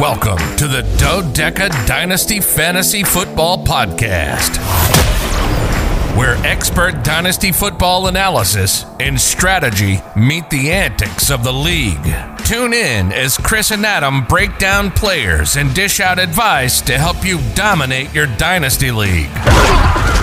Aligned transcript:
Welcome 0.00 0.38
to 0.56 0.66
the 0.66 0.82
Dodeca 0.98 1.86
Dynasty 1.86 2.40
Fantasy 2.40 3.04
Football 3.04 3.64
Podcast, 3.64 4.56
where 6.16 6.34
expert 6.44 7.04
dynasty 7.04 7.52
football 7.52 8.08
analysis 8.08 8.86
and 8.98 9.20
strategy 9.20 10.00
meet 10.16 10.50
the 10.50 10.72
antics 10.72 11.30
of 11.30 11.44
the 11.44 11.52
league. 11.52 12.12
Tune 12.44 12.72
in 12.72 13.12
as 13.12 13.36
Chris 13.36 13.70
and 13.70 13.86
Adam 13.86 14.24
break 14.24 14.58
down 14.58 14.90
players 14.90 15.56
and 15.56 15.72
dish 15.72 16.00
out 16.00 16.18
advice 16.18 16.80
to 16.80 16.98
help 16.98 17.24
you 17.24 17.38
dominate 17.54 18.12
your 18.12 18.26
dynasty 18.26 18.90
league. 18.90 19.30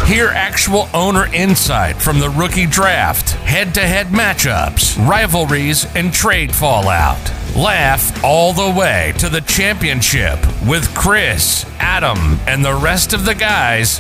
Hear 0.06 0.32
actual 0.34 0.90
owner 0.94 1.34
insight 1.34 1.96
from 1.96 2.20
the 2.20 2.30
rookie 2.30 2.68
draft, 2.68 3.30
head 3.46 3.74
to 3.76 3.82
head 3.82 4.08
matchups, 4.08 4.98
rivalries, 5.08 5.86
and 5.96 6.12
trade 6.12 6.54
fallout. 6.54 7.32
Laugh 7.56 8.24
all 8.24 8.54
the 8.54 8.80
way 8.80 9.14
to 9.18 9.28
the 9.28 9.42
championship 9.42 10.40
with 10.66 10.88
Chris, 10.96 11.66
Adam, 11.80 12.40
and 12.48 12.64
the 12.64 12.74
rest 12.74 13.12
of 13.12 13.26
the 13.26 13.36
guys 13.36 14.00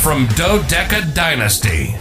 from 0.00 0.26
Dodeca 0.28 1.14
Dynasty. 1.14 1.94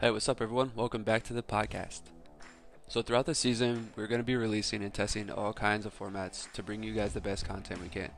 Hey, 0.00 0.12
what's 0.12 0.28
up, 0.28 0.40
everyone? 0.40 0.70
Welcome 0.76 1.02
back 1.02 1.24
to 1.24 1.32
the 1.32 1.42
podcast. 1.42 2.02
So, 2.86 3.02
throughout 3.02 3.26
the 3.26 3.34
season, 3.34 3.90
we're 3.96 4.06
going 4.06 4.20
to 4.20 4.24
be 4.24 4.36
releasing 4.36 4.84
and 4.84 4.94
testing 4.94 5.28
all 5.28 5.52
kinds 5.52 5.86
of 5.86 5.98
formats 5.98 6.50
to 6.52 6.62
bring 6.62 6.84
you 6.84 6.94
guys 6.94 7.14
the 7.14 7.20
best 7.20 7.48
content 7.48 7.82
we 7.82 7.88
can. 7.88 8.10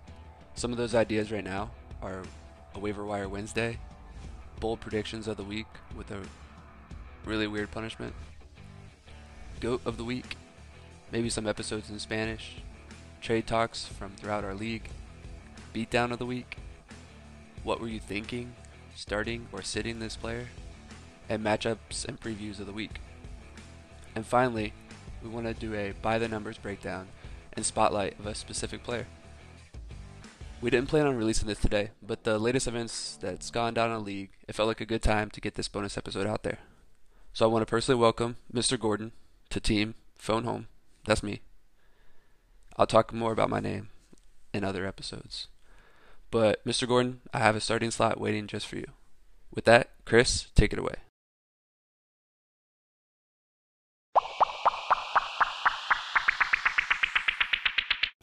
Some 0.54 0.70
of 0.70 0.78
those 0.78 0.94
ideas 0.94 1.32
right 1.32 1.44
now 1.44 1.70
are 2.00 2.22
a 2.74 2.78
waiver 2.78 3.04
wire 3.04 3.28
Wednesday, 3.28 3.78
bold 4.60 4.80
predictions 4.80 5.26
of 5.26 5.36
the 5.36 5.42
week 5.42 5.66
with 5.96 6.10
a 6.10 6.20
really 7.24 7.46
weird 7.46 7.70
punishment, 7.70 8.14
goat 9.60 9.80
of 9.84 9.96
the 9.96 10.04
week, 10.04 10.36
maybe 11.10 11.28
some 11.28 11.46
episodes 11.46 11.90
in 11.90 11.98
Spanish, 11.98 12.62
trade 13.20 13.46
talks 13.46 13.84
from 13.84 14.12
throughout 14.12 14.44
our 14.44 14.54
league, 14.54 14.90
beatdown 15.74 16.12
of 16.12 16.18
the 16.18 16.26
week, 16.26 16.56
what 17.64 17.80
were 17.80 17.88
you 17.88 18.00
thinking, 18.00 18.54
starting 18.94 19.48
or 19.52 19.62
sitting 19.62 19.98
this 19.98 20.16
player, 20.16 20.46
and 21.28 21.42
matchups 21.42 22.04
and 22.04 22.20
previews 22.20 22.60
of 22.60 22.66
the 22.66 22.72
week. 22.72 23.00
And 24.14 24.24
finally, 24.24 24.72
we 25.22 25.30
want 25.30 25.46
to 25.46 25.54
do 25.54 25.74
a 25.74 25.94
by 26.00 26.18
the 26.18 26.28
numbers 26.28 26.58
breakdown 26.58 27.08
and 27.54 27.66
spotlight 27.66 28.18
of 28.20 28.26
a 28.26 28.34
specific 28.34 28.84
player. 28.84 29.06
We 30.64 30.70
didn't 30.70 30.88
plan 30.88 31.06
on 31.06 31.18
releasing 31.18 31.46
this 31.46 31.60
today, 31.60 31.90
but 32.00 32.24
the 32.24 32.38
latest 32.38 32.66
events 32.66 33.18
that's 33.20 33.50
gone 33.50 33.74
down 33.74 33.90
in 33.90 33.98
the 33.98 34.02
league, 34.02 34.30
it 34.48 34.54
felt 34.54 34.66
like 34.66 34.80
a 34.80 34.86
good 34.86 35.02
time 35.02 35.28
to 35.32 35.40
get 35.42 35.56
this 35.56 35.68
bonus 35.68 35.98
episode 35.98 36.26
out 36.26 36.42
there. 36.42 36.56
So 37.34 37.44
I 37.44 37.52
want 37.52 37.60
to 37.60 37.70
personally 37.70 38.00
welcome 38.00 38.36
Mr. 38.50 38.80
Gordon 38.80 39.12
to 39.50 39.60
Team 39.60 39.94
Phone 40.16 40.44
Home. 40.44 40.68
That's 41.04 41.22
me. 41.22 41.42
I'll 42.78 42.86
talk 42.86 43.12
more 43.12 43.30
about 43.30 43.50
my 43.50 43.60
name 43.60 43.90
in 44.54 44.64
other 44.64 44.86
episodes. 44.86 45.48
But 46.30 46.64
Mr. 46.64 46.88
Gordon, 46.88 47.20
I 47.34 47.40
have 47.40 47.56
a 47.56 47.60
starting 47.60 47.90
slot 47.90 48.18
waiting 48.18 48.46
just 48.46 48.66
for 48.66 48.76
you. 48.76 48.86
With 49.54 49.66
that, 49.66 49.90
Chris, 50.06 50.46
take 50.54 50.72
it 50.72 50.78
away. 50.78 50.94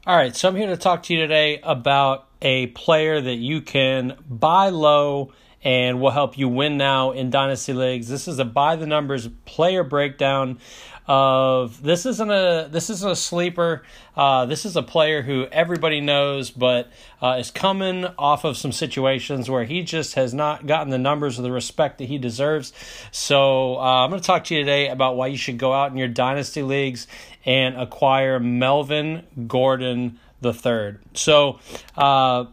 All 0.07 0.17
right, 0.17 0.35
so 0.35 0.47
I'm 0.47 0.55
here 0.55 0.65
to 0.65 0.75
talk 0.75 1.03
to 1.03 1.13
you 1.13 1.19
today 1.19 1.59
about 1.61 2.29
a 2.41 2.67
player 2.67 3.21
that 3.21 3.35
you 3.35 3.61
can 3.61 4.17
buy 4.29 4.69
low 4.69 5.33
and 5.63 6.01
will 6.01 6.11
help 6.11 6.37
you 6.37 6.49
win 6.49 6.77
now 6.77 7.11
in 7.11 7.29
dynasty 7.29 7.73
leagues. 7.73 8.07
This 8.07 8.27
is 8.27 8.39
a 8.39 8.45
by 8.45 8.75
the 8.75 8.87
numbers 8.87 9.27
player 9.45 9.83
breakdown 9.83 10.59
of 11.07 11.81
this 11.81 12.05
isn't 12.05 12.31
a 12.31 12.69
this 12.71 12.89
isn't 12.89 13.11
a 13.11 13.15
sleeper. 13.15 13.83
Uh, 14.15 14.45
this 14.45 14.65
is 14.65 14.75
a 14.75 14.83
player 14.83 15.21
who 15.21 15.45
everybody 15.51 15.99
knows, 15.99 16.51
but 16.51 16.91
uh, 17.21 17.37
is 17.39 17.51
coming 17.51 18.05
off 18.17 18.43
of 18.43 18.55
some 18.55 18.71
situations 18.71 19.49
where 19.49 19.63
he 19.63 19.83
just 19.83 20.15
has 20.15 20.33
not 20.33 20.67
gotten 20.67 20.89
the 20.89 20.97
numbers 20.97 21.39
or 21.39 21.41
the 21.41 21.51
respect 21.51 21.97
that 21.97 22.05
he 22.05 22.17
deserves. 22.17 22.71
So 23.11 23.77
uh, 23.77 24.03
I'm 24.03 24.09
going 24.09 24.21
to 24.21 24.25
talk 24.25 24.45
to 24.45 24.55
you 24.55 24.61
today 24.61 24.89
about 24.89 25.15
why 25.15 25.27
you 25.27 25.37
should 25.37 25.57
go 25.57 25.73
out 25.73 25.91
in 25.91 25.97
your 25.97 26.07
dynasty 26.07 26.61
leagues 26.61 27.07
and 27.45 27.75
acquire 27.75 28.39
Melvin 28.39 29.25
Gordon 29.47 30.19
the 30.41 30.53
third. 30.53 31.01
So. 31.13 31.59
Uh, 31.95 32.45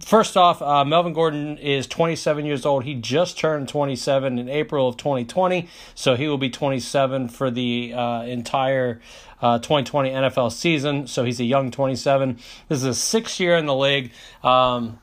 First 0.00 0.36
off, 0.36 0.62
uh, 0.62 0.84
Melvin 0.84 1.12
Gordon 1.12 1.58
is 1.58 1.88
27 1.88 2.46
years 2.46 2.64
old. 2.64 2.84
He 2.84 2.94
just 2.94 3.36
turned 3.36 3.68
27 3.68 4.38
in 4.38 4.48
April 4.48 4.86
of 4.86 4.96
2020, 4.96 5.68
so 5.96 6.14
he 6.14 6.28
will 6.28 6.38
be 6.38 6.50
27 6.50 7.28
for 7.28 7.50
the 7.50 7.92
uh, 7.94 8.22
entire 8.22 9.00
uh, 9.42 9.58
2020 9.58 10.10
NFL 10.10 10.52
season. 10.52 11.08
So 11.08 11.24
he's 11.24 11.40
a 11.40 11.44
young 11.44 11.72
27. 11.72 12.38
This 12.68 12.78
is 12.78 12.84
his 12.84 12.98
sixth 13.02 13.40
year 13.40 13.56
in 13.56 13.66
the 13.66 13.74
league. 13.74 14.12
Um, 14.44 15.00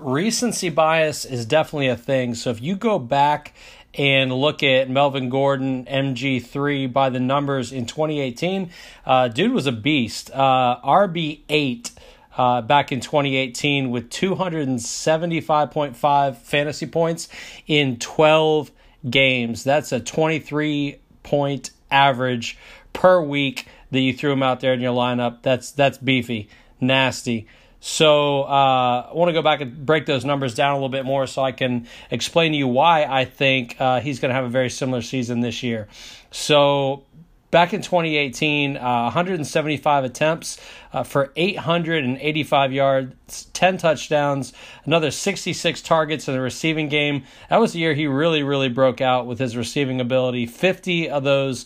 recency 0.00 0.70
bias 0.70 1.24
is 1.24 1.46
definitely 1.46 1.88
a 1.88 1.96
thing. 1.96 2.34
So 2.34 2.50
if 2.50 2.60
you 2.60 2.76
go 2.76 2.98
back 2.98 3.54
and 3.94 4.32
look 4.32 4.62
at 4.62 4.88
Melvin 4.90 5.28
Gordon 5.28 5.84
MG3 5.86 6.92
by 6.92 7.10
the 7.10 7.20
numbers 7.20 7.72
in 7.72 7.86
2018, 7.86 8.70
uh, 9.06 9.28
dude 9.28 9.52
was 9.52 9.66
a 9.66 9.72
beast. 9.72 10.30
Uh, 10.32 10.78
RB8 10.84 11.90
uh, 12.36 12.62
back 12.62 12.90
in 12.92 13.00
2018 13.00 13.90
with 13.90 14.10
275.5 14.10 16.36
fantasy 16.36 16.86
points 16.86 17.28
in 17.66 17.98
12 17.98 18.70
games. 19.10 19.64
That's 19.64 19.90
a 19.92 20.00
23 20.00 20.98
point 21.22 21.70
average 21.90 22.58
per 22.92 23.20
week 23.20 23.66
that 23.90 24.00
you 24.00 24.12
threw 24.12 24.32
him 24.32 24.42
out 24.42 24.60
there 24.60 24.72
in 24.72 24.80
your 24.80 24.94
lineup. 24.94 25.42
That's 25.42 25.72
that's 25.72 25.98
beefy, 25.98 26.48
nasty. 26.80 27.46
So 27.80 28.42
uh, 28.42 29.08
I 29.10 29.14
want 29.14 29.28
to 29.28 29.32
go 29.32 29.42
back 29.42 29.60
and 29.60 29.86
break 29.86 30.06
those 30.06 30.24
numbers 30.24 30.54
down 30.54 30.72
a 30.72 30.74
little 30.74 30.88
bit 30.88 31.04
more 31.04 31.26
so 31.26 31.42
I 31.42 31.52
can 31.52 31.86
explain 32.10 32.52
to 32.52 32.58
you 32.58 32.66
why 32.66 33.04
I 33.04 33.24
think 33.24 33.80
uh, 33.80 34.00
he's 34.00 34.18
going 34.18 34.30
to 34.30 34.34
have 34.34 34.44
a 34.44 34.50
very 34.50 34.70
similar 34.70 35.02
season 35.02 35.40
this 35.40 35.62
year. 35.62 35.86
So 36.32 37.04
back 37.50 37.72
in 37.72 37.82
2018, 37.82 38.76
uh, 38.76 39.02
175 39.04 40.04
attempts 40.04 40.58
uh, 40.92 41.02
for 41.04 41.32
885 41.36 42.72
yards, 42.72 43.44
10 43.52 43.78
touchdowns, 43.78 44.52
another 44.84 45.10
66 45.10 45.82
targets 45.82 46.28
in 46.28 46.34
the 46.34 46.40
receiving 46.40 46.88
game. 46.88 47.24
That 47.48 47.60
was 47.60 47.72
the 47.72 47.78
year 47.78 47.94
he 47.94 48.06
really, 48.06 48.42
really 48.42 48.68
broke 48.68 49.00
out 49.00 49.26
with 49.26 49.38
his 49.38 49.56
receiving 49.56 50.00
ability. 50.00 50.46
50 50.46 51.10
of 51.10 51.24
those. 51.24 51.64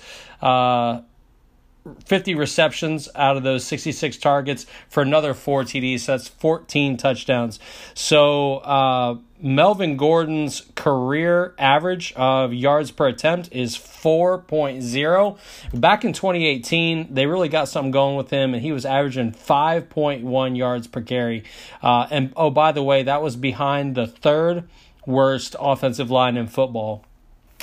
Uh, 1.85 1.95
50 2.05 2.35
receptions 2.35 3.09
out 3.15 3.37
of 3.37 3.43
those 3.43 3.65
66 3.65 4.17
targets 4.19 4.67
for 4.89 5.03
another 5.03 5.35
four 5.35 5.65
TDs. 5.65 6.01
So 6.01 6.13
that's 6.13 6.29
14 6.29 6.97
touchdowns. 6.97 7.59
So 7.95 8.59
uh, 8.59 9.17
Melvin 9.41 9.97
Gordon's 9.97 10.63
career 10.75 11.55
average 11.59 12.13
of 12.15 12.53
yards 12.53 12.91
per 12.91 13.09
attempt 13.09 13.49
is 13.53 13.77
4.0. 13.77 15.39
Back 15.75 16.05
in 16.05 16.13
2018, 16.13 17.13
they 17.13 17.27
really 17.27 17.49
got 17.49 17.69
something 17.69 17.91
going 17.91 18.17
with 18.17 18.31
him, 18.31 18.55
and 18.55 18.63
he 18.63 18.73
was 18.73 18.85
averaging 18.85 19.33
5.1 19.33 20.57
yards 20.57 20.87
per 20.87 21.01
carry. 21.01 21.45
Uh, 21.83 22.07
and 22.11 22.33
oh, 22.37 22.51
by 22.51 22.73
the 22.73 22.83
way, 22.83 23.03
that 23.03 23.23
was 23.23 23.37
behind 23.37 23.95
the 23.95 24.07
third 24.07 24.69
worst 25.07 25.57
offensive 25.59 26.11
line 26.11 26.37
in 26.37 26.47
football. 26.47 27.05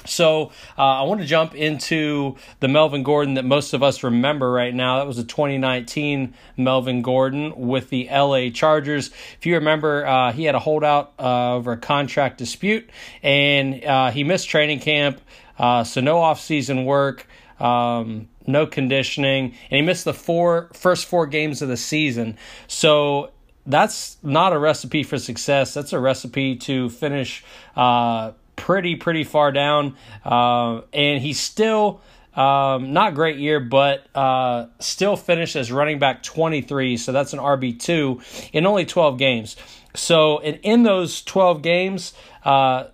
So 0.06 0.52
uh, 0.78 0.82
I 0.82 1.02
want 1.04 1.22
to 1.22 1.26
jump 1.26 1.56
into 1.56 2.36
the 2.60 2.68
Melvin 2.68 3.04
Gordon 3.04 3.36
that 3.36 3.46
most 3.46 3.74
of 3.74 3.84
us 3.84 4.04
remember 4.04 4.52
right 4.52 4.74
now. 4.74 4.98
That 4.98 5.08
was 5.08 5.18
a 5.18 5.24
2019 5.24 6.34
Melvin 6.58 7.02
Gordon 7.02 7.54
with 7.56 7.90
the 7.90 8.08
LA 8.12 8.50
Chargers. 8.50 9.12
If 9.38 9.46
you 9.46 9.56
remember, 9.56 10.06
uh, 10.06 10.32
he 10.32 10.46
had 10.46 10.56
a 10.56 10.60
holdout 10.60 11.14
uh, 11.20 11.56
over 11.56 11.74
a 11.74 11.78
contract 11.78 12.38
dispute, 12.38 12.90
and 13.24 13.84
uh, 13.84 14.12
he 14.12 14.24
missed 14.24 14.50
training 14.50 14.80
camp, 14.80 15.22
uh, 15.58 15.84
so 15.84 16.02
no 16.02 16.20
off-season 16.20 16.86
work. 16.86 17.28
Um, 17.60 18.30
no 18.48 18.66
conditioning, 18.66 19.54
and 19.70 19.76
he 19.78 19.82
missed 19.82 20.06
the 20.06 20.14
four 20.14 20.70
first 20.74 21.06
four 21.06 21.28
games 21.28 21.62
of 21.62 21.68
the 21.68 21.76
season. 21.76 22.38
So 22.68 23.32
that's 23.66 24.18
not 24.24 24.54
a 24.54 24.60
recipe 24.60 25.04
for 25.04 25.18
success. 25.20 25.74
That's 25.74 25.94
a 25.94 26.00
recipe 26.00 26.56
to 26.56 26.90
finish 26.90 27.44
uh, 27.76 28.32
pretty 28.60 28.96
pretty 28.96 29.24
far 29.24 29.52
down, 29.52 29.96
uh, 30.24 30.82
and 30.94 31.22
he's 31.22 31.40
still. 31.40 32.02
Um, 32.36 32.94
not 32.94 33.16
great 33.16 33.38
year, 33.38 33.60
but 33.60 34.06
uh, 34.16 34.68
still 34.80 35.18
finished 35.18 35.58
as 35.58 35.74
running 35.74 36.00
back 36.00 36.24
23. 36.24 36.96
So 36.96 37.12
that's 37.12 37.34
an 37.34 37.40
RB2 37.40 38.52
in 38.54 38.66
only 38.66 38.86
12 38.86 39.18
games. 39.18 39.58
So 39.96 40.38
in, 40.38 40.84
those 40.84 41.22
12 41.24 41.62
games, 41.62 42.14
uh, 42.46 42.86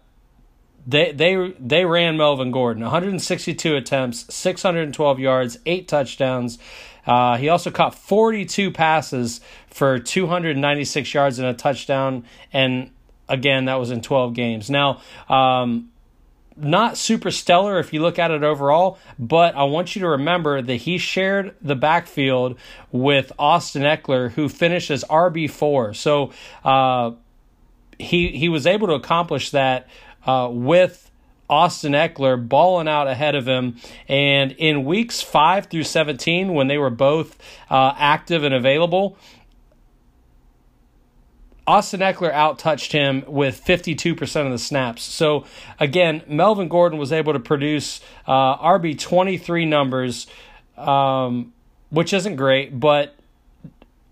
they 0.87 1.11
they 1.11 1.53
they 1.59 1.85
ran 1.85 2.17
Melvin 2.17 2.51
Gordon 2.51 2.83
162 2.83 3.75
attempts, 3.75 4.33
612 4.33 5.19
yards, 5.19 5.57
eight 5.65 5.87
touchdowns. 5.87 6.57
Uh, 7.05 7.37
he 7.37 7.49
also 7.49 7.69
caught 7.69 7.93
42 7.93 8.71
passes 8.71 9.41
for 9.67 9.99
296 9.99 11.13
yards 11.13 11.37
and 11.37 11.47
a 11.47 11.53
touchdown, 11.53 12.23
and 12.51 12.89
again, 13.27 13.65
that 13.65 13.75
was 13.75 13.91
in 13.91 14.01
12 14.01 14.33
games. 14.33 14.69
Now, 14.69 15.01
um, 15.29 15.89
not 16.57 16.97
super 16.97 17.31
stellar 17.31 17.79
if 17.79 17.91
you 17.91 18.01
look 18.01 18.17
at 18.17 18.31
it 18.31 18.43
overall, 18.43 18.97
but 19.19 19.55
I 19.55 19.63
want 19.63 19.95
you 19.95 20.01
to 20.01 20.09
remember 20.09 20.61
that 20.61 20.75
he 20.75 20.97
shared 20.97 21.55
the 21.61 21.75
backfield 21.75 22.57
with 22.91 23.31
Austin 23.37 23.83
Ekeler, 23.83 24.31
who 24.31 24.47
finished 24.47 24.89
as 24.89 25.03
RB 25.05 25.49
four. 25.49 25.93
So 25.93 26.31
uh, 26.63 27.11
he 27.99 28.29
he 28.29 28.49
was 28.49 28.65
able 28.65 28.87
to 28.87 28.93
accomplish 28.93 29.51
that 29.51 29.87
uh, 30.25 30.49
with 30.51 31.11
Austin 31.49 31.91
Ekeler 31.91 32.47
balling 32.47 32.87
out 32.87 33.07
ahead 33.07 33.35
of 33.35 33.47
him. 33.47 33.77
And 34.07 34.53
in 34.53 34.85
weeks 34.85 35.21
five 35.21 35.67
through 35.67 35.83
seventeen, 35.83 36.53
when 36.53 36.67
they 36.67 36.77
were 36.77 36.89
both 36.89 37.37
uh, 37.69 37.93
active 37.97 38.43
and 38.43 38.53
available, 38.53 39.17
Austin 41.67 41.99
Ekeler 42.01 42.31
outtouched 42.31 42.91
him 42.91 43.23
with 43.27 43.63
52% 43.65 44.45
of 44.45 44.51
the 44.51 44.57
snaps. 44.59 45.01
So, 45.01 45.45
again, 45.79 46.21
Melvin 46.27 46.67
Gordon 46.67 46.99
was 46.99 47.11
able 47.11 47.33
to 47.33 47.39
produce 47.39 48.01
uh, 48.27 48.57
RB 48.57 48.99
23 48.99 49.65
numbers, 49.65 50.27
um, 50.77 51.53
which 51.89 52.13
isn't 52.13 52.35
great, 52.35 52.79
but 52.79 53.15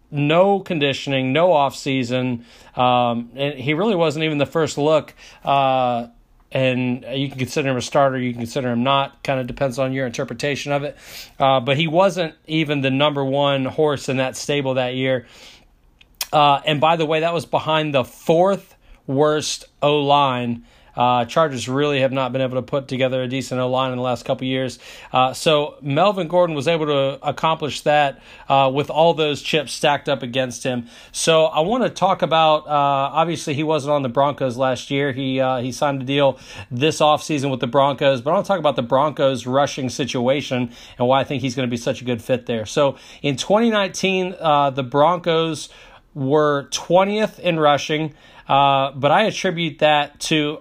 no 0.10 0.60
conditioning, 0.60 1.32
no 1.32 1.50
offseason. 1.50 2.44
Um, 2.76 3.32
and 3.36 3.60
he 3.60 3.74
really 3.74 3.96
wasn't 3.96 4.26
even 4.26 4.40
the 4.40 4.46
first 4.48 4.78
look. 4.78 5.14
Uh, 5.44 6.08
and 6.52 7.04
you 7.12 7.30
can 7.30 7.40
consider 7.40 7.70
him 7.70 7.78
a 7.78 7.82
starter, 7.82 8.18
you 8.20 8.32
can 8.32 8.42
consider 8.42 8.72
him 8.72 8.84
not. 8.84 9.24
Kind 9.24 9.40
of 9.40 9.48
depends 9.48 9.80
on 9.80 9.92
your 9.92 10.06
interpretation 10.06 10.72
of 10.72 10.84
it. 10.84 10.96
Uh, 11.40 11.60
but 11.60 11.78
he 11.78 11.88
wasn't 11.88 12.36
even 12.46 12.82
the 12.82 12.92
number 12.92 13.26
one 13.26 13.66
horse 13.66 14.08
in 14.08 14.18
that 14.18 14.38
stable 14.38 14.76
that 14.76 14.94
year. 14.94 15.26
Uh, 16.34 16.62
and 16.66 16.82
by 16.82 16.96
the 16.96 17.06
way, 17.06 17.22
that 17.22 17.34
was 17.34 17.46
behind 17.46 17.94
the 17.94 18.04
fourth 18.04 18.76
worst 19.08 19.66
O 19.82 20.00
line. 20.00 20.66
Uh, 20.96 21.26
Chargers 21.26 21.68
really 21.68 22.02
have 22.02 22.12
not 22.12 22.32
been 22.32 22.42
able 22.42 22.56
to 22.56 22.62
put 22.62 22.88
together 22.88 23.24
a 23.24 23.28
decent 23.28 23.60
O 23.60 23.70
line 23.70 23.92
in 23.92 23.98
the 23.98 24.04
last 24.04 24.26
couple 24.26 24.46
years. 24.46 24.78
Uh, 25.12 25.34
so 25.34 25.76
Melvin 25.82 26.28
Gordon 26.28 26.56
was 26.56 26.68
able 26.68 26.86
to 26.86 27.28
accomplish 27.28 27.82
that 27.82 28.22
uh, 28.48 28.72
with 28.74 28.90
all 28.90 29.14
those 29.14 29.42
chips 29.42 29.72
stacked 29.72 30.08
up 30.08 30.22
against 30.22 30.64
him. 30.64 30.88
So 31.12 31.46
I 31.46 31.62
want 31.62 31.84
to 31.84 31.90
talk 31.90 32.22
about. 32.22 32.68
Uh, 32.68 33.10
obviously, 33.14 33.54
he 33.54 33.64
wasn't 33.64 33.94
on 33.94 34.04
the 34.04 34.10
Broncos 34.10 34.56
last 34.56 34.92
year. 34.92 35.12
He 35.14 35.40
uh, 35.40 35.62
he 35.62 35.72
signed 35.72 36.02
a 36.02 36.06
deal 36.06 36.40
this 36.70 37.00
offseason 37.00 37.50
with 37.50 37.60
the 37.60 37.68
Broncos. 37.68 38.22
But 38.22 38.32
I 38.32 38.34
want 38.36 38.46
to 38.46 38.48
talk 38.48 38.60
about 38.60 38.76
the 38.76 38.84
Broncos 38.84 39.48
rushing 39.48 39.90
situation 39.90 40.72
and 41.00 41.08
why 41.08 41.22
I 41.22 41.24
think 41.24 41.42
he's 41.42 41.56
going 41.56 41.68
to 41.68 41.72
be 41.72 41.78
such 41.78 42.02
a 42.02 42.06
good 42.06 42.22
fit 42.22 42.46
there. 42.46 42.66
So 42.68 42.98
in 43.24 43.36
2019, 43.36 44.36
uh, 44.40 44.70
the 44.70 44.84
Broncos 44.84 45.70
were 46.14 46.68
20th 46.72 47.40
in 47.40 47.60
rushing, 47.60 48.14
uh, 48.48 48.92
but 48.92 49.12
I 49.12 49.24
attribute 49.24 49.80
that 49.80 50.20
to 50.22 50.60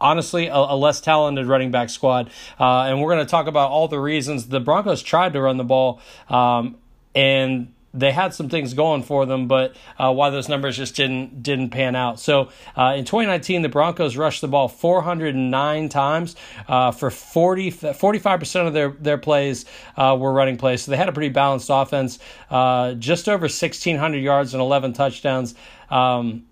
honestly 0.00 0.46
a, 0.46 0.54
a, 0.54 0.76
less 0.76 1.00
talented 1.00 1.46
running 1.46 1.70
back 1.70 1.90
squad. 1.90 2.30
Uh, 2.58 2.84
and 2.84 3.02
we're 3.02 3.12
going 3.12 3.24
to 3.24 3.30
talk 3.30 3.46
about 3.46 3.70
all 3.70 3.86
the 3.86 4.00
reasons 4.00 4.48
the 4.48 4.60
Broncos 4.60 5.02
tried 5.02 5.34
to 5.34 5.40
run 5.42 5.58
the 5.58 5.64
ball 5.64 6.00
um, 6.28 6.78
and 7.14 7.72
they 7.92 8.12
had 8.12 8.32
some 8.32 8.48
things 8.48 8.74
going 8.74 9.02
for 9.02 9.26
them, 9.26 9.48
but 9.48 9.74
uh, 9.98 10.12
why 10.12 10.30
those 10.30 10.48
numbers 10.48 10.76
just 10.76 10.94
didn't 10.94 11.42
didn't 11.42 11.70
pan 11.70 11.96
out. 11.96 12.20
So 12.20 12.50
uh, 12.76 12.94
in 12.96 13.04
2019, 13.04 13.62
the 13.62 13.68
Broncos 13.68 14.16
rushed 14.16 14.40
the 14.40 14.48
ball 14.48 14.68
409 14.68 15.88
times 15.88 16.36
uh, 16.68 16.92
for 16.92 17.10
40 17.10 17.70
45 17.70 18.38
percent 18.38 18.68
of 18.68 18.74
their 18.74 18.90
their 18.90 19.18
plays 19.18 19.64
uh, 19.96 20.16
were 20.18 20.32
running 20.32 20.56
plays. 20.56 20.82
So 20.82 20.92
they 20.92 20.96
had 20.96 21.08
a 21.08 21.12
pretty 21.12 21.30
balanced 21.30 21.68
offense, 21.70 22.18
uh, 22.48 22.94
just 22.94 23.28
over 23.28 23.42
1,600 23.42 24.18
yards 24.18 24.54
and 24.54 24.60
11 24.60 24.92
touchdowns. 24.92 25.54
Um, 25.90 26.44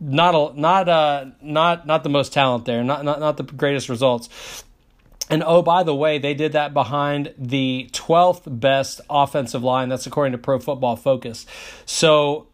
not 0.00 0.34
a, 0.34 0.60
not 0.60 0.88
uh 0.88 1.26
not 1.40 1.86
not 1.86 2.02
the 2.02 2.08
most 2.08 2.32
talent 2.32 2.64
there, 2.64 2.82
not 2.82 3.04
not 3.04 3.20
not 3.20 3.36
the 3.36 3.44
greatest 3.44 3.88
results. 3.88 4.64
And 5.32 5.42
oh, 5.46 5.62
by 5.62 5.82
the 5.82 5.94
way, 5.94 6.18
they 6.18 6.34
did 6.34 6.52
that 6.52 6.74
behind 6.74 7.32
the 7.38 7.88
12th 7.92 8.42
best 8.60 9.00
offensive 9.08 9.64
line. 9.64 9.88
That's 9.88 10.06
according 10.06 10.32
to 10.32 10.38
Pro 10.38 10.58
Football 10.58 10.94
Focus. 10.94 11.46
So 11.86 12.48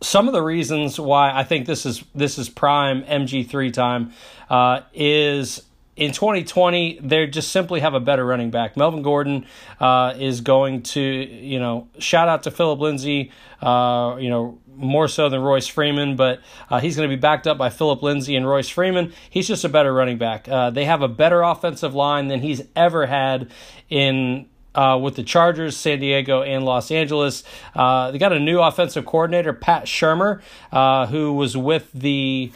some 0.00 0.26
of 0.26 0.32
the 0.32 0.40
reasons 0.40 0.98
why 0.98 1.36
I 1.38 1.44
think 1.44 1.66
this 1.66 1.84
is 1.84 2.02
this 2.14 2.38
is 2.38 2.48
prime 2.48 3.02
MG3 3.02 3.74
time 3.74 4.12
uh, 4.48 4.80
is 4.94 5.62
in 5.96 6.12
2020 6.12 7.00
they 7.02 7.26
just 7.26 7.52
simply 7.52 7.80
have 7.80 7.92
a 7.92 8.00
better 8.00 8.24
running 8.24 8.50
back. 8.50 8.74
Melvin 8.74 9.02
Gordon 9.02 9.44
uh, 9.80 10.14
is 10.18 10.40
going 10.40 10.82
to 10.82 11.00
you 11.02 11.58
know 11.58 11.88
shout 11.98 12.26
out 12.26 12.44
to 12.44 12.50
Phillip 12.50 12.80
Lindsay, 12.80 13.32
uh, 13.60 14.16
you 14.18 14.30
know 14.30 14.58
more 14.76 15.08
so 15.08 15.28
than 15.28 15.40
Royce 15.40 15.66
Freeman, 15.66 16.16
but 16.16 16.40
uh, 16.70 16.80
he's 16.80 16.96
going 16.96 17.08
to 17.08 17.16
be 17.16 17.20
backed 17.20 17.46
up 17.46 17.58
by 17.58 17.70
Phillip 17.70 18.02
Lindsay 18.02 18.36
and 18.36 18.46
Royce 18.46 18.68
Freeman. 18.68 19.12
He's 19.30 19.48
just 19.48 19.64
a 19.64 19.68
better 19.68 19.92
running 19.92 20.18
back. 20.18 20.48
Uh, 20.48 20.70
they 20.70 20.84
have 20.84 21.02
a 21.02 21.08
better 21.08 21.42
offensive 21.42 21.94
line 21.94 22.28
than 22.28 22.40
he's 22.40 22.62
ever 22.76 23.06
had 23.06 23.50
in 23.88 24.46
uh, 24.74 24.98
with 25.00 25.16
the 25.16 25.22
Chargers, 25.22 25.76
San 25.76 26.00
Diego, 26.00 26.42
and 26.42 26.64
Los 26.64 26.90
Angeles. 26.90 27.44
Uh, 27.74 28.10
they 28.10 28.18
got 28.18 28.32
a 28.32 28.40
new 28.40 28.60
offensive 28.60 29.06
coordinator, 29.06 29.52
Pat 29.52 29.84
Shurmur, 29.84 30.42
uh, 30.72 31.06
who 31.06 31.32
was 31.32 31.56
with 31.56 31.90
the 31.92 32.50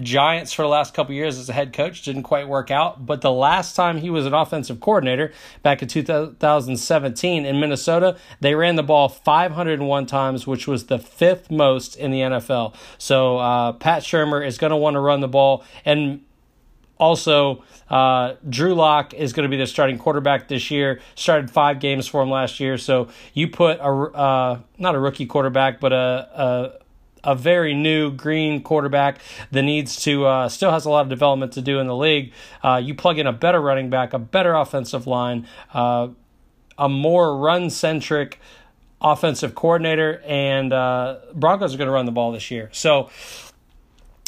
Giants 0.00 0.52
for 0.52 0.62
the 0.62 0.68
last 0.68 0.92
couple 0.92 1.14
years 1.14 1.38
as 1.38 1.48
a 1.48 1.52
head 1.52 1.72
coach 1.72 2.02
didn't 2.02 2.24
quite 2.24 2.48
work 2.48 2.70
out, 2.70 3.06
but 3.06 3.20
the 3.20 3.30
last 3.30 3.76
time 3.76 3.98
he 3.98 4.10
was 4.10 4.26
an 4.26 4.34
offensive 4.34 4.80
coordinator 4.80 5.32
back 5.62 5.82
in 5.82 5.88
2017 5.88 7.46
in 7.46 7.60
Minnesota, 7.60 8.16
they 8.40 8.54
ran 8.56 8.74
the 8.74 8.82
ball 8.82 9.08
501 9.08 10.06
times, 10.06 10.46
which 10.46 10.66
was 10.66 10.86
the 10.86 10.98
fifth 10.98 11.50
most 11.50 11.94
in 11.94 12.10
the 12.10 12.20
NFL. 12.20 12.74
So 12.98 13.38
uh, 13.38 13.72
Pat 13.72 14.02
Shurmur 14.02 14.44
is 14.44 14.58
going 14.58 14.72
to 14.72 14.76
want 14.76 14.94
to 14.94 15.00
run 15.00 15.20
the 15.20 15.28
ball, 15.28 15.64
and 15.84 16.22
also 16.98 17.62
uh, 17.88 18.34
Drew 18.48 18.74
Lock 18.74 19.14
is 19.14 19.32
going 19.32 19.44
to 19.44 19.48
be 19.48 19.56
the 19.56 19.66
starting 19.66 19.98
quarterback 19.98 20.48
this 20.48 20.70
year. 20.70 21.00
Started 21.14 21.50
five 21.50 21.78
games 21.78 22.06
for 22.08 22.22
him 22.22 22.30
last 22.30 22.58
year, 22.58 22.78
so 22.78 23.08
you 23.32 23.48
put 23.48 23.78
a 23.78 23.84
uh, 23.84 24.58
not 24.78 24.94
a 24.94 24.98
rookie 24.98 25.26
quarterback, 25.26 25.78
but 25.78 25.92
a, 25.92 25.96
a 25.96 26.83
a 27.24 27.34
very 27.34 27.74
new 27.74 28.10
green 28.10 28.62
quarterback 28.62 29.18
that 29.50 29.62
needs 29.62 30.02
to 30.02 30.26
uh, 30.26 30.48
still 30.48 30.70
has 30.70 30.84
a 30.84 30.90
lot 30.90 31.00
of 31.02 31.08
development 31.08 31.52
to 31.52 31.62
do 31.62 31.78
in 31.78 31.86
the 31.86 31.96
league. 31.96 32.32
Uh, 32.62 32.80
you 32.82 32.94
plug 32.94 33.18
in 33.18 33.26
a 33.26 33.32
better 33.32 33.60
running 33.60 33.90
back, 33.90 34.12
a 34.12 34.18
better 34.18 34.54
offensive 34.54 35.06
line, 35.06 35.46
uh, 35.72 36.08
a 36.78 36.88
more 36.88 37.36
run 37.36 37.70
centric 37.70 38.38
offensive 39.00 39.54
coordinator, 39.54 40.22
and 40.26 40.72
uh, 40.72 41.18
Broncos 41.34 41.74
are 41.74 41.78
going 41.78 41.88
to 41.88 41.92
run 41.92 42.06
the 42.06 42.12
ball 42.12 42.32
this 42.32 42.50
year. 42.50 42.70
So 42.72 43.10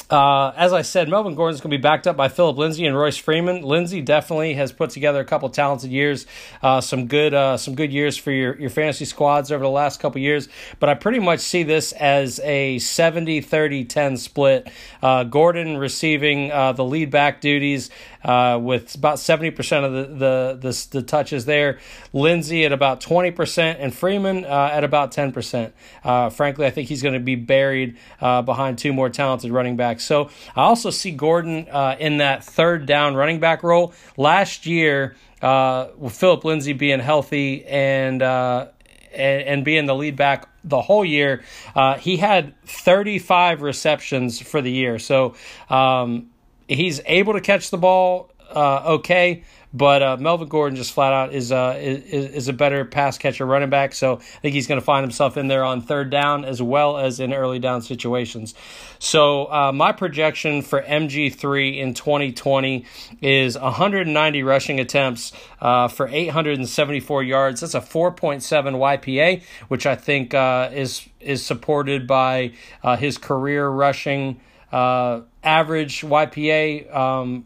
uh, 0.08 0.52
as 0.56 0.72
I 0.72 0.82
said, 0.82 1.08
Melvin 1.08 1.34
Gordon's 1.34 1.60
going 1.60 1.72
to 1.72 1.78
be 1.78 1.82
backed 1.82 2.06
up 2.06 2.16
by 2.16 2.28
Phillip 2.28 2.56
Lindsay 2.56 2.86
and 2.86 2.96
Royce 2.96 3.16
Freeman. 3.16 3.62
Lindsay 3.62 4.00
definitely 4.00 4.54
has 4.54 4.70
put 4.70 4.90
together 4.90 5.18
a 5.18 5.24
couple 5.24 5.48
talented 5.50 5.90
years, 5.90 6.26
uh, 6.62 6.80
some 6.80 7.08
good 7.08 7.34
uh, 7.34 7.56
some 7.56 7.74
good 7.74 7.92
years 7.92 8.16
for 8.16 8.30
your, 8.30 8.56
your 8.56 8.70
fantasy 8.70 9.04
squads 9.04 9.50
over 9.50 9.64
the 9.64 9.70
last 9.70 9.98
couple 9.98 10.20
years. 10.20 10.48
But 10.78 10.90
I 10.90 10.94
pretty 10.94 11.18
much 11.18 11.40
see 11.40 11.64
this 11.64 11.90
as 11.92 12.38
a 12.40 12.78
70 12.78 13.40
30 13.40 13.84
10 13.84 14.16
split. 14.16 14.68
Uh, 15.02 15.24
Gordon 15.24 15.76
receiving 15.76 16.52
uh, 16.52 16.72
the 16.72 16.84
lead 16.84 17.10
back 17.10 17.40
duties 17.40 17.90
uh, 18.22 18.58
with 18.62 18.94
about 18.94 19.16
70% 19.16 19.84
of 19.84 19.92
the, 19.92 20.14
the, 20.14 20.58
the, 20.60 20.86
the, 20.98 21.02
touches 21.02 21.46
there. 21.46 21.78
Lindsay 22.12 22.64
at 22.64 22.72
about 22.72 23.00
20%, 23.00 23.76
and 23.78 23.94
Freeman 23.94 24.44
at 24.44 24.82
about 24.82 25.12
10%. 25.12 25.72
Uh, 26.02 26.30
frankly, 26.30 26.66
I 26.66 26.70
think 26.70 26.88
he's 26.88 27.02
going 27.02 27.14
to 27.14 27.20
be 27.20 27.36
buried 27.36 27.96
behind 28.18 28.78
two 28.78 28.92
more 28.92 29.08
talented 29.08 29.52
running 29.52 29.76
backs. 29.76 29.95
So 30.00 30.30
I 30.54 30.62
also 30.62 30.90
see 30.90 31.10
Gordon 31.10 31.68
uh, 31.70 31.96
in 31.98 32.18
that 32.18 32.44
third 32.44 32.86
down 32.86 33.14
running 33.14 33.40
back 33.40 33.62
role. 33.62 33.92
Last 34.16 34.66
year, 34.66 35.16
uh, 35.42 35.88
with 35.96 36.14
Phillip 36.14 36.44
Lindsay 36.44 36.72
being 36.72 37.00
healthy 37.00 37.64
and 37.66 38.22
and, 38.22 39.42
and 39.42 39.64
being 39.64 39.86
the 39.86 39.94
lead 39.94 40.16
back 40.16 40.48
the 40.62 40.80
whole 40.80 41.04
year. 41.04 41.42
Uh, 41.74 41.94
he 41.94 42.16
had 42.16 42.54
35 42.64 43.62
receptions 43.62 44.40
for 44.40 44.60
the 44.60 44.70
year. 44.70 44.98
So 44.98 45.34
um, 45.70 46.30
he's 46.68 47.00
able 47.06 47.32
to 47.32 47.40
catch 47.40 47.70
the 47.70 47.78
ball 47.78 48.30
uh, 48.50 48.82
okay, 48.94 49.42
but 49.76 50.02
uh, 50.02 50.16
Melvin 50.16 50.48
Gordon 50.48 50.74
just 50.74 50.92
flat 50.92 51.12
out 51.12 51.34
is, 51.34 51.52
uh, 51.52 51.76
is 51.78 52.32
is 52.32 52.48
a 52.48 52.54
better 52.54 52.86
pass 52.86 53.18
catcher 53.18 53.44
running 53.44 53.68
back. 53.68 53.92
So 53.92 54.14
I 54.14 54.40
think 54.40 54.54
he's 54.54 54.66
going 54.66 54.80
to 54.80 54.84
find 54.84 55.04
himself 55.04 55.36
in 55.36 55.48
there 55.48 55.64
on 55.64 55.82
third 55.82 56.08
down 56.08 56.46
as 56.46 56.62
well 56.62 56.96
as 56.96 57.20
in 57.20 57.34
early 57.34 57.58
down 57.58 57.82
situations. 57.82 58.54
So 58.98 59.52
uh, 59.52 59.72
my 59.72 59.92
projection 59.92 60.62
for 60.62 60.80
MG3 60.80 61.76
in 61.76 61.92
2020 61.92 62.86
is 63.20 63.58
190 63.58 64.42
rushing 64.42 64.80
attempts 64.80 65.32
uh, 65.60 65.88
for 65.88 66.08
874 66.08 67.22
yards. 67.22 67.60
That's 67.60 67.74
a 67.74 67.80
4.7 67.80 68.42
YPA, 68.42 69.42
which 69.68 69.84
I 69.84 69.94
think 69.94 70.32
uh, 70.32 70.70
is 70.72 71.06
is 71.20 71.44
supported 71.44 72.06
by 72.06 72.52
his 72.98 73.18
career 73.18 73.68
rushing 73.68 74.40
average 74.72 76.00
YPA 76.00 76.94
um, 76.94 77.44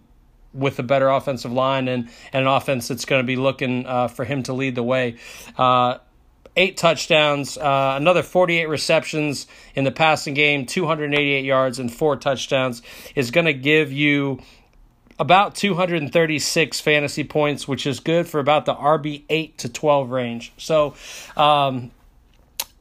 with 0.52 0.78
a 0.78 0.82
better 0.82 1.08
offensive 1.08 1.52
line 1.52 1.88
and, 1.88 2.08
and 2.32 2.42
an 2.42 2.48
offense 2.48 2.88
that's 2.88 3.04
going 3.04 3.22
to 3.22 3.26
be 3.26 3.36
looking 3.36 3.86
uh, 3.86 4.08
for 4.08 4.24
him 4.24 4.42
to 4.44 4.52
lead 4.52 4.74
the 4.74 4.82
way. 4.82 5.16
Uh, 5.56 5.98
eight 6.56 6.76
touchdowns, 6.76 7.56
uh, 7.56 7.94
another 7.96 8.22
48 8.22 8.66
receptions 8.66 9.46
in 9.74 9.84
the 9.84 9.92
passing 9.92 10.34
game, 10.34 10.66
288 10.66 11.44
yards, 11.44 11.78
and 11.78 11.92
four 11.92 12.16
touchdowns 12.16 12.82
is 13.14 13.30
going 13.30 13.46
to 13.46 13.54
give 13.54 13.92
you 13.92 14.40
about 15.18 15.54
236 15.54 16.80
fantasy 16.80 17.24
points, 17.24 17.68
which 17.68 17.86
is 17.86 18.00
good 18.00 18.26
for 18.26 18.40
about 18.40 18.64
the 18.64 18.74
RB 18.74 19.24
8 19.28 19.58
to 19.58 19.68
12 19.68 20.10
range. 20.10 20.52
So, 20.56 20.94
um, 21.36 21.90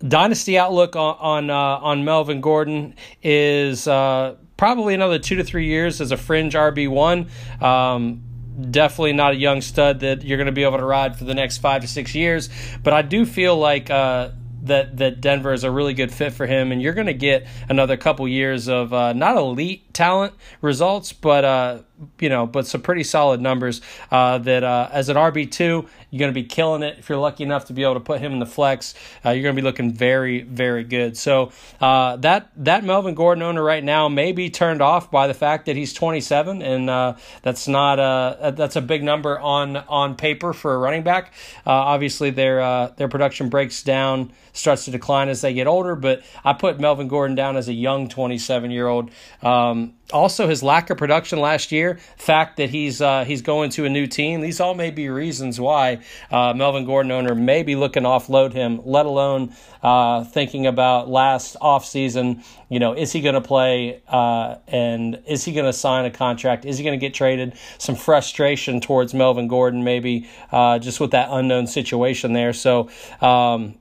dynasty 0.06 0.58
outlook 0.58 0.96
on 0.96 1.18
on, 1.20 1.50
uh, 1.50 1.54
on 1.54 2.06
Melvin 2.06 2.40
Gordon 2.40 2.96
is 3.22 3.88
uh, 3.88 4.36
probably 4.60 4.94
another 4.94 5.18
two 5.18 5.38
to 5.38 5.44
three 5.46 5.68
years 5.68 6.01
as 6.01 6.12
a 6.12 6.18
fringe 6.18 6.54
RB 6.54 6.89
one. 6.89 7.30
Um, 7.62 8.22
definitely 8.70 9.13
not 9.13 9.32
a 9.32 9.38
young 9.38 9.62
stud 9.62 10.01
that 10.01 10.25
you're 10.25 10.38
going 10.38 10.48
to 10.48 10.51
be 10.51 10.63
able 10.63 10.78
to 10.78 10.84
ride 10.84 11.18
for 11.18 11.24
the 11.24 11.34
next 11.34 11.60
five 11.60 11.82
to 11.82 11.88
six 11.88 12.13
years, 12.13 12.50
but 12.84 12.92
I 12.94 13.01
do 13.01 13.25
feel 13.25 13.58
like. 13.58 13.89
Uh, 13.89 14.32
that 14.63 14.98
that 14.98 15.22
Denver 15.22 15.54
is 15.54 15.63
a 15.63 15.72
really 15.72 15.94
good 15.94 16.12
fit 16.12 16.34
for 16.34 16.46
him, 16.46 16.72
and 16.72 16.82
you're 16.82 16.94
going 16.94 17.08
to 17.08 17.13
get 17.13 17.48
another 17.68 17.98
couple 17.98 18.28
years 18.28 18.68
of 18.68 18.94
uh, 18.94 19.13
not 19.13 19.38
elite 19.38 19.94
talent 19.94 20.34
results, 20.62 21.13
but 21.13 21.46
uh, 21.46 21.80
you 22.20 22.30
know, 22.30 22.46
but 22.46 22.66
some 22.66 22.82
pretty 22.82 23.04
solid 23.04 23.42
numbers. 23.42 23.82
Uh, 24.12 24.38
that 24.39 24.63
uh, 24.63 24.89
as 24.92 25.10
an 25.10 25.18
RB 25.18 25.50
two, 25.50 25.88
you're 26.10 26.20
going 26.20 26.34
to 26.34 26.42
be 26.42 26.48
killing 26.48 26.84
it. 26.84 27.00
If 27.00 27.10
you're 27.10 27.18
lucky 27.18 27.44
enough 27.44 27.66
to 27.66 27.74
be 27.74 27.84
able 27.84 27.96
to 27.96 28.00
put 28.00 28.20
him 28.22 28.34
in 28.34 28.39
the 28.39 28.46
flex, 28.46 28.96
uh, 29.25 29.32
you're 29.32 29.44
going 29.44 29.56
to 29.56 29.62
be 29.62 29.66
looking 29.66 29.94
very, 29.94 30.42
very 30.42 30.84
good. 30.84 31.18
So 31.18 31.51
uh, 31.82 32.16
that 32.18 32.51
that 32.58 32.84
Melvin 32.84 33.16
Gordon 33.16 33.44
owner 33.44 33.63
right 33.63 33.84
now 33.84 34.08
may 34.10 34.32
be 34.32 34.50
turned 34.50 34.82
off 34.82 35.12
by 35.12 35.28
the 35.28 35.34
fact 35.34 35.66
that 35.66 35.75
he's 35.75 35.94
27, 35.94 36.62
and 36.62 37.16
that's 37.42 37.68
not 37.68 38.00
a 38.00 38.54
that's 38.56 38.75
a 38.75 38.82
big 38.82 39.04
number 39.04 39.39
on 39.39 39.78
on 39.78 40.16
paper 40.16 40.54
for 40.54 40.74
a 40.74 40.78
running 40.78 41.04
back. 41.04 41.34
Obviously, 41.66 42.30
their 42.30 42.89
their 42.98 43.08
production 43.08 43.50
breaks 43.50 43.84
down, 43.84 44.32
starts 44.60 44.86
to 44.86 44.92
decline 44.92 45.30
as 45.30 45.42
they 45.42 45.54
get 45.54 45.68
older. 45.68 45.96
But 45.96 46.24
I 46.44 46.54
put 46.54 46.80
Melvin 46.80 47.08
Gordon 47.08 47.36
down 47.36 47.58
as 47.58 47.68
a 47.68 47.74
young 47.74 48.10
27 48.10 48.72
year 48.72 48.88
old. 48.88 49.10
Um, 49.42 49.94
also 50.12 50.48
his 50.48 50.63
lack 50.63 50.89
of 50.89 50.98
production 50.98 51.39
last 51.39 51.72
year, 51.72 52.00
fact 52.18 52.58
that 52.58 52.70
he's 52.70 53.01
uh, 53.01 53.24
he's 53.25 53.42
going 53.42 53.70
to 53.72 53.86
a 53.86 53.89
new 53.89 54.08
team. 54.08 54.42
These 54.42 54.60
all 54.60 54.74
may 54.74 54.92
be 54.92 55.10
reasons 55.10 55.60
why 55.60 56.00
uh, 56.32 56.54
Melvin 56.56 56.86
Gordon 56.86 57.12
owner 57.12 57.36
may 57.36 57.63
be 57.63 57.75
looking 57.75 58.04
to 58.04 58.10
offload 58.10 58.54
him. 58.54 58.82
Let 58.84 59.06
alone 59.06 59.54
uh, 59.84 60.24
thinking 60.24 60.66
about 60.66 61.10
last 61.10 61.56
offseason, 61.62 62.44
you 62.70 62.80
know, 62.80 62.94
is 62.94 63.12
he 63.12 63.22
going 63.22 63.36
to 63.36 63.42
play 63.42 64.01
uh, 64.08 64.56
and 64.68 65.22
is 65.28 65.46
he 65.46 65.54
going 65.54 65.66
to 65.66 65.74
sign 65.74 66.06
a 66.06 66.12
contract? 66.12 66.66
Is 66.66 66.78
he 66.78 66.84
going 66.84 67.00
to 67.00 67.04
get 67.06 67.13
traded? 67.13 67.54
Some 67.78 67.96
frustration 67.96 68.82
towards 68.82 69.13
Melvin 69.13 69.48
Gordon, 69.48 69.84
maybe 69.84 70.28
uh, 70.51 70.80
just 70.80 71.00
with 71.00 71.12
that 71.12 71.30
unknown 71.32 71.68
situation 71.68 72.34
there. 72.34 72.54
So. 72.54 72.89
Um, 73.22 73.75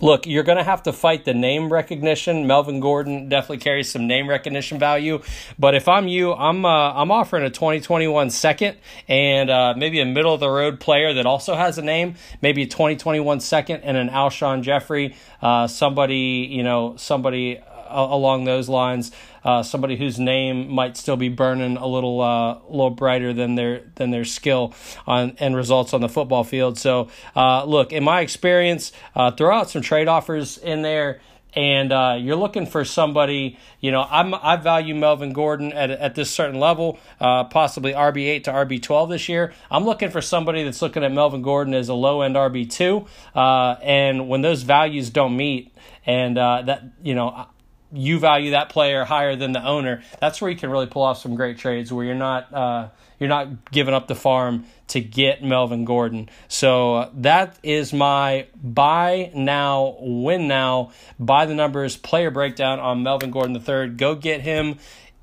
look, 0.00 0.26
you're 0.26 0.44
going 0.44 0.58
to 0.58 0.64
have 0.64 0.82
to 0.84 0.92
fight 0.92 1.24
the 1.24 1.34
name 1.34 1.72
recognition. 1.72 2.46
Melvin 2.46 2.80
Gordon 2.80 3.28
definitely 3.28 3.58
carries 3.58 3.90
some 3.90 4.06
name 4.06 4.28
recognition 4.28 4.78
value, 4.78 5.20
but 5.58 5.74
if 5.74 5.88
I'm 5.88 6.08
you, 6.08 6.32
I'm 6.32 6.64
uh, 6.64 6.92
I'm 6.92 7.10
offering 7.10 7.44
a 7.44 7.50
2021 7.50 8.30
second 8.30 8.76
and 9.08 9.50
uh, 9.50 9.74
maybe 9.76 10.00
a 10.00 10.06
middle 10.06 10.34
of 10.34 10.40
the 10.40 10.48
road 10.48 10.80
player 10.80 11.12
that 11.14 11.26
also 11.26 11.54
has 11.54 11.78
a 11.78 11.82
name, 11.82 12.14
maybe 12.40 12.62
a 12.62 12.66
2021 12.66 13.40
second 13.40 13.82
and 13.82 13.96
an 13.96 14.08
Alshon 14.08 14.62
Jeffery, 14.62 15.16
uh, 15.42 15.66
somebody 15.66 16.48
you 16.50 16.62
know 16.62 16.94
somebody 16.96 17.60
along 17.90 18.44
those 18.44 18.68
lines. 18.68 19.10
Uh, 19.44 19.62
somebody 19.62 19.96
whose 19.96 20.18
name 20.18 20.68
might 20.70 20.96
still 20.96 21.16
be 21.16 21.28
burning 21.28 21.76
a 21.76 21.86
little 21.86 22.20
uh, 22.20 22.58
little 22.68 22.90
brighter 22.90 23.32
than 23.32 23.54
their 23.54 23.82
than 23.94 24.10
their 24.10 24.24
skill 24.24 24.74
on 25.06 25.36
and 25.38 25.56
results 25.56 25.94
on 25.94 26.00
the 26.00 26.08
football 26.08 26.44
field. 26.44 26.78
So 26.78 27.08
uh, 27.34 27.64
look, 27.64 27.92
in 27.92 28.04
my 28.04 28.20
experience, 28.20 28.92
uh, 29.14 29.30
throw 29.30 29.54
out 29.56 29.70
some 29.70 29.82
trade 29.82 30.08
offers 30.08 30.58
in 30.58 30.82
there. 30.82 31.20
And 31.52 31.90
uh, 31.90 32.16
you're 32.16 32.36
looking 32.36 32.64
for 32.64 32.84
somebody, 32.84 33.58
you 33.80 33.90
know. 33.90 34.06
I'm 34.08 34.34
I 34.34 34.54
value 34.54 34.94
Melvin 34.94 35.32
Gordon 35.32 35.72
at 35.72 35.90
at 35.90 36.14
this 36.14 36.30
certain 36.30 36.60
level, 36.60 37.00
uh, 37.18 37.42
possibly 37.42 37.92
RB 37.92 38.28
eight 38.28 38.44
to 38.44 38.52
RB 38.52 38.80
twelve 38.80 39.08
this 39.08 39.28
year. 39.28 39.52
I'm 39.68 39.84
looking 39.84 40.10
for 40.10 40.22
somebody 40.22 40.62
that's 40.62 40.80
looking 40.80 41.02
at 41.02 41.10
Melvin 41.10 41.42
Gordon 41.42 41.74
as 41.74 41.88
a 41.88 41.94
low 41.94 42.22
end 42.22 42.36
RB 42.36 42.70
two, 42.70 43.06
Uh, 43.34 43.74
and 43.82 44.28
when 44.28 44.42
those 44.42 44.62
values 44.62 45.10
don't 45.10 45.36
meet, 45.36 45.74
and 46.06 46.36
that 46.36 46.84
you 47.02 47.16
know 47.16 47.46
you 47.92 48.18
value 48.18 48.52
that 48.52 48.68
player 48.68 49.04
higher 49.04 49.36
than 49.36 49.52
the 49.52 49.64
owner, 49.64 50.02
that's 50.20 50.40
where 50.40 50.50
you 50.50 50.56
can 50.56 50.70
really 50.70 50.86
pull 50.86 51.02
off 51.02 51.18
some 51.18 51.34
great 51.34 51.58
trades 51.58 51.92
where 51.92 52.04
you're 52.04 52.14
not 52.14 52.52
uh, 52.52 52.88
you're 53.18 53.28
not 53.28 53.70
giving 53.70 53.94
up 53.94 54.08
the 54.08 54.14
farm 54.14 54.64
to 54.88 55.00
get 55.00 55.42
Melvin 55.42 55.84
Gordon. 55.84 56.28
So 56.48 56.94
uh, 56.94 57.10
that 57.14 57.58
is 57.62 57.92
my 57.92 58.46
buy 58.62 59.30
now, 59.34 59.96
win 60.00 60.48
now, 60.48 60.92
buy 61.18 61.46
the 61.46 61.54
numbers 61.54 61.96
player 61.96 62.30
breakdown 62.30 62.80
on 62.80 63.02
Melvin 63.02 63.30
Gordon 63.30 63.54
III. 63.56 63.96
Go 63.96 64.14
get 64.14 64.40
him 64.40 64.78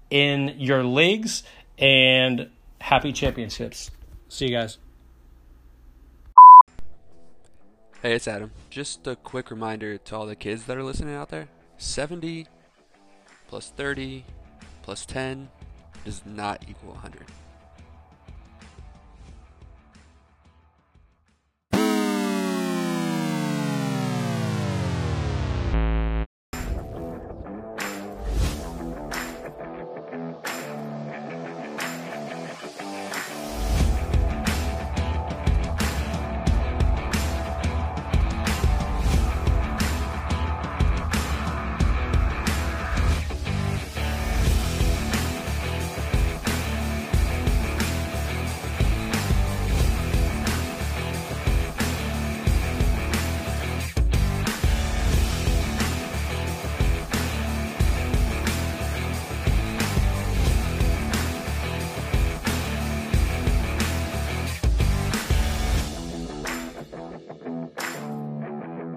in 0.10 0.56
your 0.58 0.84
leagues 0.84 1.44
and 1.78 2.50
happy 2.80 3.12
championships. 3.12 3.92
See 4.30 4.46
you 4.48 4.52
guys. 4.52 4.78
Hey, 8.02 8.14
it's 8.14 8.28
Adam. 8.28 8.52
Just 8.70 9.08
a 9.08 9.16
quick 9.16 9.50
reminder 9.50 9.98
to 9.98 10.16
all 10.16 10.28
the 10.28 10.36
kids 10.36 10.66
that 10.66 10.78
are 10.78 10.84
listening 10.84 11.16
out 11.16 11.30
there 11.30 11.48
70 11.78 12.48
plus 13.48 13.72
30 13.76 14.24
plus 14.84 15.06
10 15.06 15.50
does 16.06 16.22
not 16.26 16.64
equal 16.70 16.92
100. 16.92 17.26